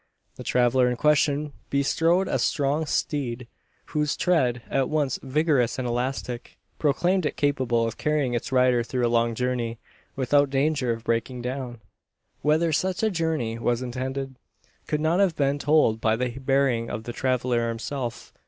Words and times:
The 0.35 0.43
traveller 0.43 0.89
in 0.89 0.95
question 0.97 1.53
bestrode 1.69 2.27
a 2.27 2.39
strong 2.39 2.87
steed; 2.87 3.47
whose 3.93 4.17
tread, 4.17 4.63
at 4.67 4.89
once 4.89 5.19
vigorous 5.21 5.77
and 5.77 5.87
elastic, 5.87 6.57
proclaimed 6.79 7.23
it 7.27 7.37
capable 7.37 7.85
of 7.85 7.99
carrying 7.99 8.33
its 8.33 8.51
rider 8.51 8.81
through 8.81 9.05
a 9.05 9.15
long 9.15 9.35
journey, 9.35 9.77
without 10.15 10.49
danger 10.49 10.91
of 10.91 11.03
breaking 11.03 11.43
down. 11.43 11.81
Whether 12.41 12.73
such 12.73 13.03
a 13.03 13.11
journey 13.11 13.59
was 13.59 13.83
intended, 13.83 14.37
could 14.87 15.01
not 15.01 15.19
have 15.19 15.35
been 15.35 15.59
told 15.59 16.01
by 16.01 16.15
the 16.15 16.29
bearing 16.39 16.89
of 16.89 17.03
the 17.03 17.13
traveller 17.13 17.67
himself. 17.69 18.33